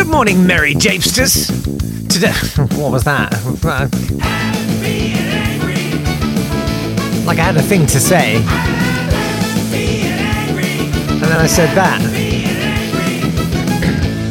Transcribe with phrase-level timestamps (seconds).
[0.00, 1.48] Good morning, merry japesters.
[2.08, 2.32] Today,
[2.78, 3.32] what was that?
[7.26, 8.46] Like I had a thing to say, and
[11.20, 12.00] then I said that.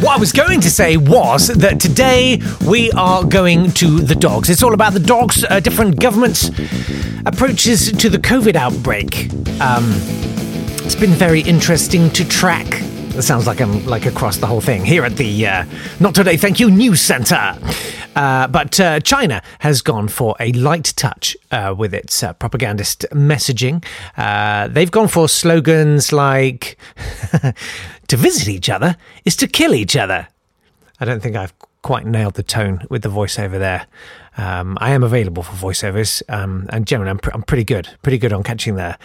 [0.01, 4.49] What I was going to say was that today we are going to the dogs.
[4.49, 6.49] It's all about the dogs, uh, different governments'
[7.27, 9.31] approaches to the COVID outbreak.
[9.61, 9.93] Um,
[10.83, 12.88] it's been very interesting to track.
[13.19, 15.65] It sounds like I'm like across the whole thing here at the uh,
[15.99, 17.59] Not Today Thank You News Center.
[18.15, 23.05] Uh, but uh, China has gone for a light touch uh, with its uh, propagandist
[23.11, 23.83] messaging.
[24.15, 26.77] Uh, they've gone for slogans like
[28.07, 30.29] to visit each other is to kill each other.
[31.01, 33.85] I don't think I've quite nailed the tone with the voiceover there.
[34.37, 38.17] Um, I am available for voiceovers, um, and generally, I'm, pr- I'm pretty good, pretty
[38.17, 38.97] good on catching there.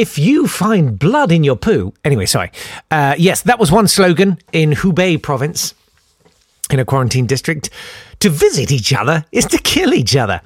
[0.00, 2.50] If you find blood in your poo, anyway, sorry.
[2.90, 5.74] Uh, yes, that was one slogan in Hubei province,
[6.70, 7.68] in a quarantine district.
[8.20, 10.40] To visit each other is to kill each other.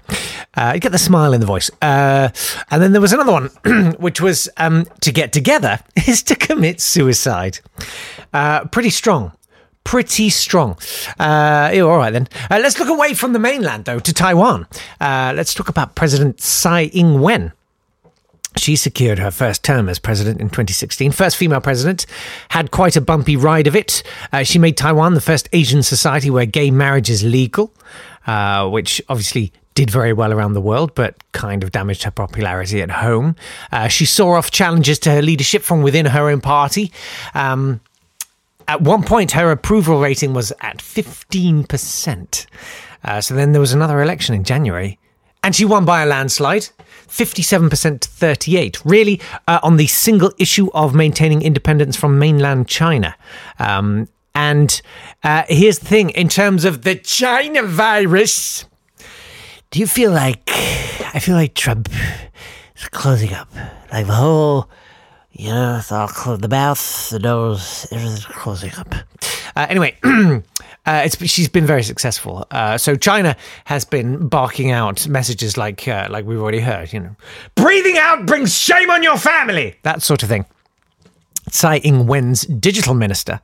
[0.56, 1.70] Uh, you get the smile in the voice.
[1.80, 2.30] Uh,
[2.72, 5.78] and then there was another one, which was um, to get together
[6.08, 7.60] is to commit suicide.
[8.32, 9.30] Uh, pretty strong.
[9.84, 10.76] Pretty strong.
[11.20, 12.26] Uh, yeah, all right then.
[12.50, 14.66] Uh, let's look away from the mainland, though, to Taiwan.
[15.00, 17.52] Uh, let's talk about President Tsai Ing wen.
[18.56, 21.12] She secured her first term as president in 2016.
[21.12, 22.06] First female president,
[22.50, 24.02] had quite a bumpy ride of it.
[24.32, 27.72] Uh, she made Taiwan the first Asian society where gay marriage is legal,
[28.26, 32.80] uh, which obviously did very well around the world, but kind of damaged her popularity
[32.80, 33.34] at home.
[33.72, 36.92] Uh, she saw off challenges to her leadership from within her own party.
[37.34, 37.80] Um,
[38.68, 42.46] at one point, her approval rating was at 15%.
[43.02, 44.98] Uh, so then there was another election in January,
[45.44, 46.68] and she won by a landslide
[47.06, 53.14] 57% to 38 really uh, on the single issue of maintaining independence from mainland china.
[53.58, 54.80] Um, and
[55.22, 58.64] uh, here's the thing in terms of the china virus
[59.70, 60.42] do you feel like
[61.14, 61.88] i feel like trump
[62.76, 63.48] is closing up?
[63.92, 64.68] Like the whole
[65.30, 68.94] you know it's all the mouth the nose everything's closing up.
[69.54, 69.96] Uh, anyway
[70.86, 72.46] Uh, it's, she's been very successful.
[72.50, 76.92] Uh, so China has been barking out messages like uh, like we've already heard.
[76.92, 77.16] You know,
[77.54, 79.76] breathing out brings shame on your family.
[79.82, 80.44] That sort of thing.
[81.50, 83.40] Tsai Ing wen's digital minister,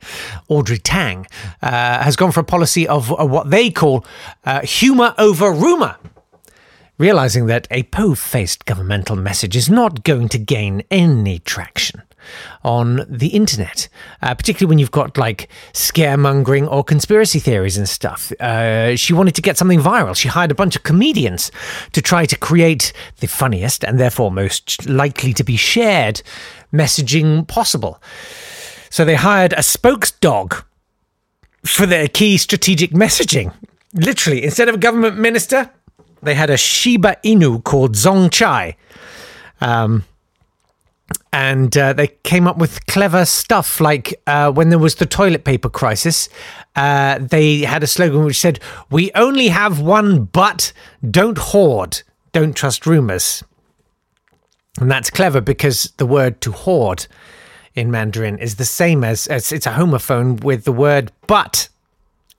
[0.47, 1.27] Audrey Tang,
[1.61, 4.05] uh, has gone for a policy of uh, what they call
[4.43, 5.97] uh, humour over rumour.
[6.97, 12.03] Realizing that a po faced governmental message is not going to gain any traction
[12.63, 13.87] on the internet,
[14.21, 18.31] uh, particularly when you've got like scaremongering or conspiracy theories and stuff.
[18.39, 20.15] Uh, she wanted to get something viral.
[20.15, 21.51] She hired a bunch of comedians
[21.93, 26.21] to try to create the funniest and therefore most likely to be shared
[26.73, 28.01] messaging possible.
[28.89, 30.63] So they hired a spokes dog
[31.65, 33.53] for their key strategic messaging.
[33.93, 35.69] Literally, instead of a government minister,
[36.21, 38.75] they had a Shiba Inu called Zong Chai.
[39.59, 40.03] Um,
[41.33, 45.43] and uh, they came up with clever stuff like uh, when there was the toilet
[45.43, 46.29] paper crisis
[46.75, 48.59] uh, they had a slogan which said
[48.89, 50.73] we only have one but
[51.09, 53.43] don't hoard don't trust rumors.
[54.79, 57.07] And that's clever because the word to hoard
[57.75, 61.69] in mandarin is the same as, as it's a homophone with the word but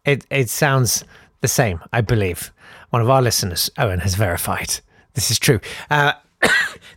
[0.05, 1.05] it, it sounds
[1.41, 2.53] the same i believe.
[2.91, 4.81] One of our listeners owen has verified
[5.15, 5.61] this is true.
[5.91, 6.13] Uh,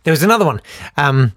[0.04, 0.60] there was another one.
[0.96, 1.32] Um,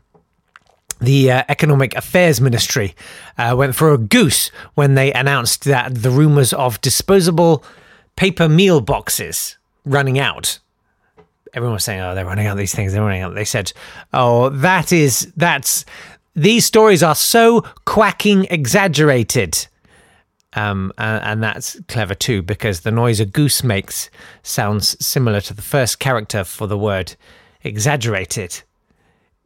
[1.00, 2.96] the uh, Economic Affairs Ministry
[3.38, 7.64] uh, went for a goose when they announced that the rumours of disposable
[8.16, 10.60] paper meal boxes running out.
[11.54, 12.94] Everyone was saying, "Oh, they're running out these things.
[12.94, 13.74] They're running out." They said,
[14.14, 15.86] "Oh, that is that's
[16.36, 19.68] these stories are so quacking exaggerated.
[20.54, 24.10] Um, and, and that's clever too because the noise a goose makes
[24.42, 27.16] sounds similar to the first character for the word
[27.62, 28.64] exaggerated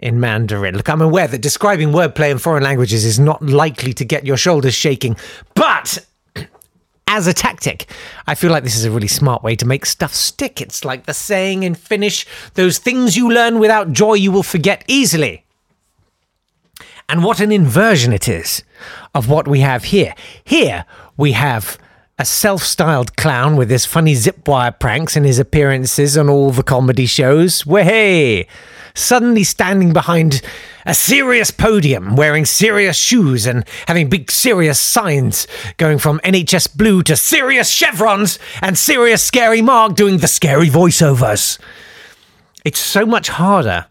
[0.03, 0.75] in Mandarin.
[0.75, 4.35] Look, I'm aware that describing wordplay in foreign languages is not likely to get your
[4.35, 5.15] shoulders shaking,
[5.55, 6.05] but
[7.07, 7.89] as a tactic,
[8.27, 10.59] I feel like this is a really smart way to make stuff stick.
[10.59, 14.83] It's like the saying in Finnish those things you learn without joy you will forget
[14.87, 15.45] easily.
[17.07, 18.61] And what an inversion it is
[19.15, 20.15] of what we have here.
[20.43, 20.83] Here
[21.15, 21.77] we have
[22.19, 26.51] a self styled clown with his funny zip wire pranks and his appearances on all
[26.51, 27.65] the comedy shows.
[27.65, 28.47] Way!
[28.93, 30.43] Suddenly standing behind
[30.85, 37.01] a serious podium, wearing serious shoes and having big serious signs, going from NHS Blue
[37.03, 41.57] to serious chevrons and serious Scary Mark doing the scary voiceovers.
[42.63, 43.87] It's so much harder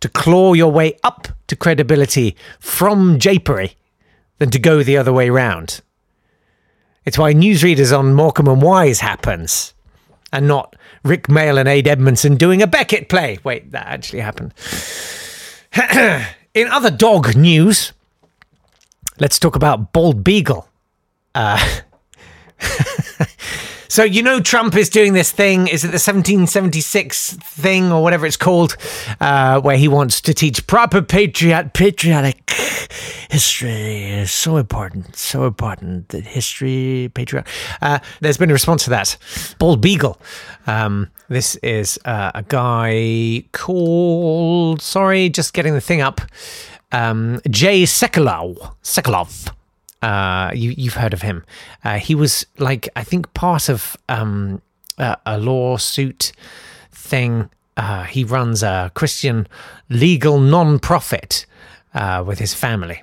[0.00, 3.74] to claw your way up to credibility from japery
[4.38, 5.82] than to go the other way round.
[7.04, 9.74] It's why newsreaders on Morecambe and Wise happens,
[10.32, 13.38] and not Rik Mayall and Ade Edmondson doing a Beckett play.
[13.42, 14.54] Wait, that actually happened.
[16.54, 17.92] In other dog news,
[19.18, 20.68] let's talk about Bald Beagle.
[21.34, 21.58] Uh,
[23.92, 25.68] so you know Trump is doing this thing.
[25.68, 28.74] Is it the 1776 thing or whatever it's called,
[29.20, 32.50] uh, where he wants to teach proper patriot patriotic
[33.28, 37.46] history is so important, so important that history patriot.
[37.82, 39.18] Uh, there's been a response to that.
[39.58, 40.18] Bald Beagle.
[40.66, 44.80] Um, this is uh, a guy called.
[44.80, 46.22] Sorry, just getting the thing up.
[46.92, 47.82] Um, Jay.
[47.82, 48.74] Sekulow.
[50.02, 51.44] Uh, you, you've heard of him.
[51.84, 54.60] Uh, he was like, I think, part of um,
[54.98, 56.32] a, a lawsuit
[56.90, 57.48] thing.
[57.76, 59.46] Uh, he runs a Christian
[59.88, 61.46] legal non-profit
[61.94, 63.02] uh, with his family.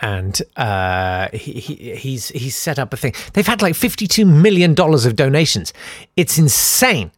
[0.00, 3.14] And uh, he, he, he's he's set up a thing.
[3.32, 5.72] They've had like fifty-two million dollars of donations.
[6.14, 7.10] It's insane.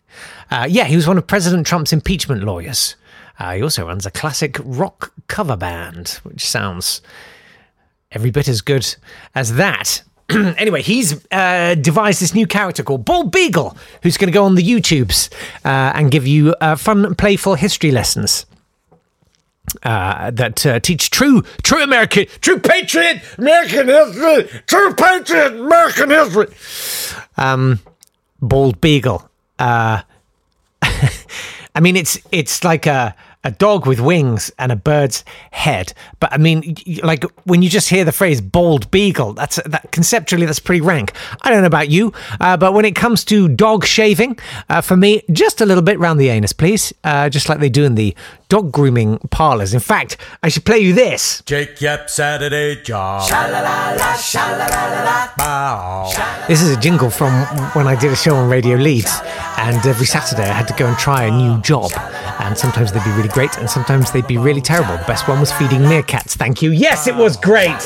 [0.50, 2.94] Uh, yeah, he was one of President Trump's impeachment lawyers.
[3.40, 7.00] Uh, he also runs a classic rock cover band, which sounds
[8.14, 8.94] every bit as good
[9.34, 10.02] as that.
[10.30, 14.54] anyway, he's uh, devised this new character called Bald Beagle, who's going to go on
[14.54, 15.32] the YouTubes
[15.64, 18.46] uh, and give you uh, fun, playful history lessons.
[19.82, 26.46] Uh, that uh, teach true, true American, true patriot American history, true patriot American history.
[27.38, 27.80] Um,
[28.40, 29.28] Bald Beagle.
[29.58, 30.02] Uh,
[30.82, 35.92] I mean, it's it's like a a dog with wings and a bird's head.
[36.18, 40.46] But I mean, like when you just hear the phrase "bald beagle," that's that conceptually
[40.46, 41.12] that's pretty rank.
[41.42, 44.38] I don't know about you, uh, but when it comes to dog shaving,
[44.68, 47.68] uh, for me, just a little bit round the anus, please, uh, just like they
[47.68, 48.16] do in the
[48.48, 49.74] dog grooming parlors.
[49.74, 51.42] In fact, I should play you this.
[51.46, 53.22] Jake Yapp Saturday job.
[56.48, 57.32] This is a jingle from
[57.74, 59.20] when I did a show on Radio Leeds,
[59.58, 61.90] and every Saturday I had to go and try a new job.
[62.40, 64.96] And sometimes they'd be really great, and sometimes they'd be really terrible.
[64.96, 66.36] The best one was feeding meerkats.
[66.36, 66.70] Thank you.
[66.72, 67.80] Yes, it was great.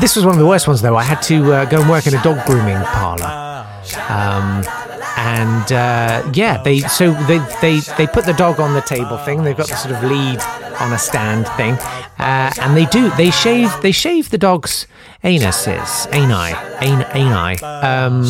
[0.00, 0.96] This was one of the worst ones, though.
[0.96, 3.66] I had to uh, go and work in a dog grooming parlor.
[4.08, 4.87] Um,
[5.28, 9.42] and uh, yeah, they so they, they they put the dog on the table thing.
[9.44, 10.40] They've got the sort of lead
[10.80, 11.74] on a stand thing,
[12.18, 14.86] uh, and they do they shave they shave the dog's
[15.22, 18.24] anuses, ani, an, ani, um,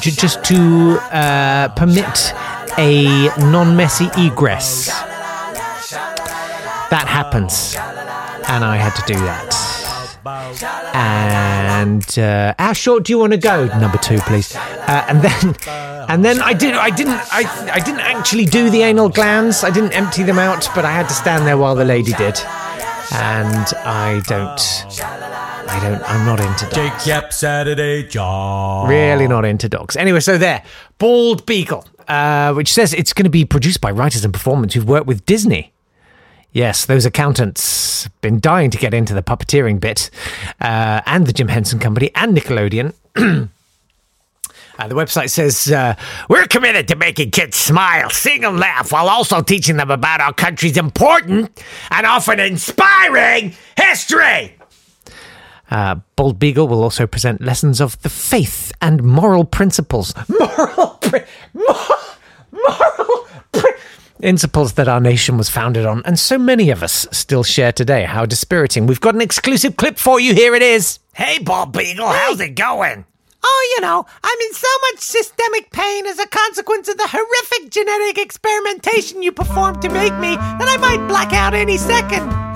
[0.00, 2.32] just to uh, permit
[2.78, 4.86] a non-messy egress.
[6.90, 7.76] That happens,
[8.48, 9.67] and I had to do that.
[10.94, 13.66] And uh, how short do you want to go?
[13.78, 14.54] Number two, please.
[14.56, 15.56] Uh, and then,
[16.08, 16.74] and then I did.
[16.74, 17.20] I didn't.
[17.32, 19.64] I I didn't actually do the anal glands.
[19.64, 22.38] I didn't empty them out, but I had to stand there while the lady did.
[23.10, 24.60] And I don't.
[25.70, 26.02] I don't.
[26.08, 26.74] I'm not into dogs.
[26.74, 28.88] Jake Yapp Saturday job.
[28.88, 29.96] Really not into dogs.
[29.96, 30.62] Anyway, so there,
[30.98, 34.88] Bald Beagle, uh, which says it's going to be produced by writers and performers who've
[34.88, 35.72] worked with Disney.
[36.52, 40.10] Yes, those accountants been dying to get into the puppeteering bit,
[40.60, 42.94] uh, and the Jim Henson Company and Nickelodeon.
[44.78, 45.96] Uh, the website says uh,
[46.28, 50.32] we're committed to making kids smile, sing, and laugh, while also teaching them about our
[50.32, 54.54] country's important and often inspiring history.
[55.68, 60.14] Uh, Bald Beagle will also present lessons of the faith and moral principles.
[60.28, 61.24] Moral, pri-
[61.54, 61.98] mor-
[62.52, 63.47] moral pri-
[64.18, 68.04] principles that our nation was founded on, and so many of us still share today.
[68.04, 68.86] How dispiriting!
[68.86, 70.34] We've got an exclusive clip for you.
[70.34, 70.98] Here it is.
[71.14, 73.04] Hey, Bob Beagle, how's it going?
[73.42, 77.70] Oh, you know, I'm in so much systemic pain as a consequence of the horrific
[77.70, 82.28] genetic experimentation you performed to make me that I might black out any second.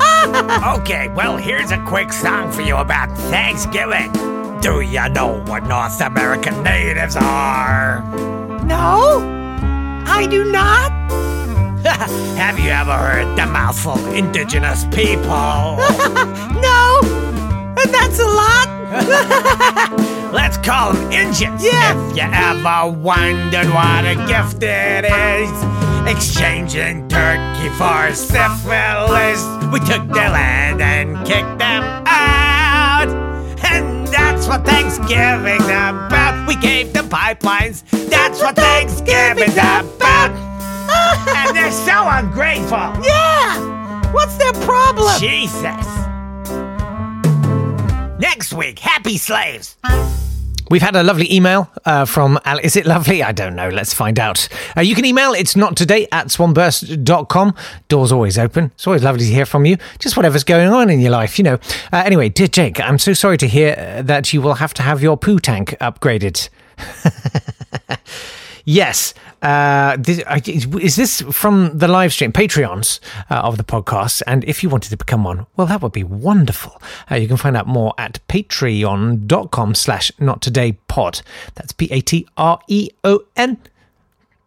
[0.78, 4.12] Okay, well, here's a quick song for you about Thanksgiving.
[4.60, 8.00] Do you know what North American natives are?
[8.64, 9.18] no,
[10.06, 11.01] I do not.
[12.36, 15.78] Have you ever heard the mouthful indigenous people?
[16.62, 18.68] No, and that's a lot.
[20.32, 21.64] Let's call them Indians.
[21.64, 22.10] Yeah.
[22.10, 25.50] If you ever wondered what a gift it is,
[26.06, 33.08] exchanging turkey for syphilis, we took their land and kicked them out.
[33.64, 36.46] And that's what Thanksgiving's about.
[36.46, 37.82] We gave them pipelines.
[38.08, 40.51] That's what Thanksgiving's about.
[41.36, 43.04] And they're so ungrateful.
[43.04, 45.18] Yeah, what's their problem?
[45.18, 45.86] Jesus.
[48.18, 49.76] Next week, happy slaves.
[50.72, 52.58] We've had a lovely email uh, from Al.
[52.58, 53.22] Is it lovely?
[53.22, 53.68] I don't know.
[53.68, 54.48] Let's find out.
[54.74, 57.54] Uh, you can email it's not today at swanburst.com.
[57.88, 58.70] Door's always open.
[58.74, 59.76] It's always lovely to hear from you.
[59.98, 61.58] Just whatever's going on in your life, you know.
[61.92, 64.82] Uh, anyway, dear Jake, I'm so sorry to hear uh, that you will have to
[64.82, 66.48] have your poo tank upgraded.
[68.64, 69.14] Yes.
[69.40, 73.00] Uh, this, is this from the live stream, Patreons
[73.30, 74.22] uh, of the podcast?
[74.26, 76.80] And if you wanted to become one, well, that would be wonderful.
[77.10, 81.22] Uh, you can find out more at patreon.com slash not today pod.
[81.54, 83.58] That's P A T R E O N.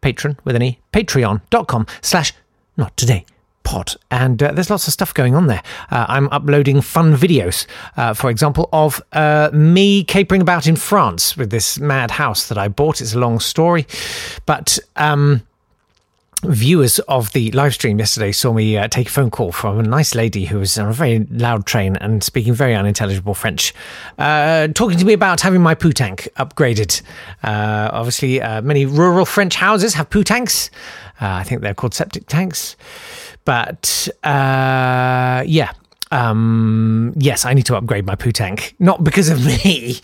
[0.01, 0.79] Patron with an E.
[0.93, 2.33] Patreon.com slash
[2.77, 3.25] not today
[3.65, 3.95] pod.
[4.09, 5.61] And uh, there's lots of stuff going on there.
[5.91, 7.65] Uh, I'm uploading fun videos,
[7.97, 12.57] uh, for example, of uh, me capering about in France with this mad house that
[12.57, 13.01] I bought.
[13.01, 13.85] It's a long story,
[14.45, 14.79] but.
[14.95, 15.41] Um,
[16.43, 19.83] Viewers of the live stream yesterday saw me uh, take a phone call from a
[19.83, 23.73] nice lady who was on a very loud train and speaking very unintelligible French,
[24.19, 27.01] uh, talking to me about having my poo tank upgraded.
[27.41, 30.69] Uh, obviously, uh, many rural French houses have poo tanks.
[31.19, 32.75] Uh, I think they're called septic tanks.
[33.45, 35.71] But uh, yeah,
[36.11, 38.75] um, yes, I need to upgrade my poo tank.
[38.79, 39.99] Not because of me,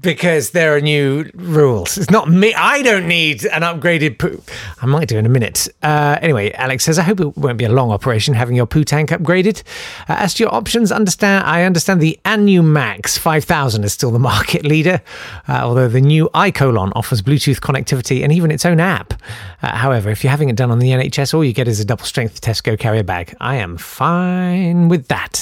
[0.00, 1.98] because there are new rules.
[1.98, 2.54] It's not me.
[2.54, 4.42] I don't need an upgraded poo.
[4.80, 5.68] I might do in a minute.
[5.82, 8.84] Uh, anyway, Alex says, I hope it won't be a long operation having your poo
[8.84, 9.62] tank upgraded.
[10.08, 11.44] Uh, as to your options, understand.
[11.46, 15.02] I understand the Anumax 5000 is still the market leader,
[15.48, 19.14] uh, although the new iColon offers Bluetooth connectivity and even its own app.
[19.62, 21.84] Uh, however, if you're having it done on the NHS, all you get is a
[21.84, 23.34] double strength Tesco carrier bag.
[23.40, 25.39] I am fine with that.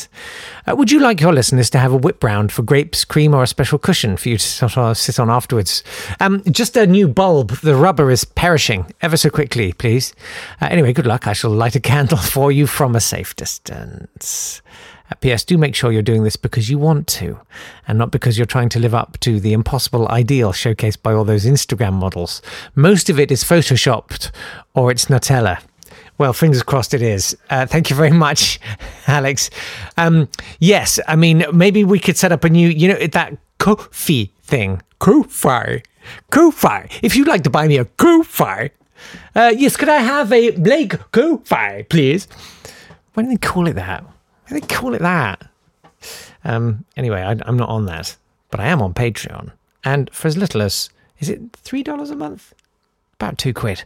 [0.67, 3.43] Uh, would you like your listeners to have a whip round for grapes, cream, or
[3.43, 5.83] a special cushion for you to sort of sit on afterwards?
[6.21, 7.51] Um, just a new bulb.
[7.61, 10.15] The rubber is perishing ever so quickly, please.
[10.61, 11.27] Uh, anyway, good luck.
[11.27, 14.63] I shall light a candle for you from a safe distance.
[15.11, 15.45] Uh, P.S.
[15.45, 17.41] Do make sure you're doing this because you want to,
[17.87, 21.25] and not because you're trying to live up to the impossible ideal showcased by all
[21.25, 22.43] those Instagram models.
[22.75, 24.31] Most of it is photoshopped
[24.75, 25.61] or it's Nutella.
[26.19, 27.37] Well, fingers crossed it is.
[27.49, 28.59] Uh, thank you very much,
[29.07, 29.51] Alex.
[29.97, 34.31] Um, yes, I mean, maybe we could set up a new, you know, that Ko-fi
[34.43, 34.83] thing.
[34.99, 35.83] Ko-fi.
[36.31, 36.89] Ko-fi.
[37.03, 38.71] If you'd like to buy me a Ko-fi,
[39.37, 42.27] uh, yes, could I have a Blake Ko-fi, please?
[43.15, 44.03] Why do they call it that?
[44.05, 44.11] Why
[44.49, 45.49] do they call it that?
[46.45, 48.17] Um, anyway, I, I'm not on that,
[48.51, 49.53] but I am on Patreon.
[49.85, 52.55] And for as little as, is it $3 a month?
[53.21, 53.85] About two quid.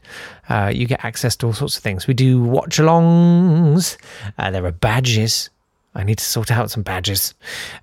[0.49, 2.07] Uh, you get access to all sorts of things.
[2.07, 3.97] We do watch alongs.
[4.39, 5.49] Uh, there are badges.
[5.95, 7.35] I need to sort out some badges.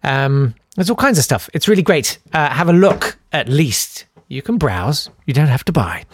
[0.04, 1.50] Um, there's all kinds of stuff.
[1.54, 2.20] It's really great.
[2.34, 4.06] Uh, have a look at least.
[4.28, 5.10] You can browse.
[5.26, 6.06] You don't have to buy.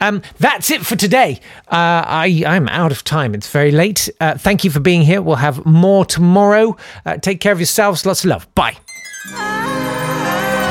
[0.00, 1.40] Um, that's it for today.
[1.68, 3.32] Uh, I, I'm out of time.
[3.32, 4.08] It's very late.
[4.20, 5.22] Uh, thank you for being here.
[5.22, 6.76] We'll have more tomorrow.
[7.06, 8.04] Uh, take care of yourselves.
[8.04, 8.52] Lots of love.
[8.56, 8.76] Bye.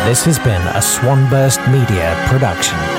[0.06, 2.99] This has been a Swanburst Media production.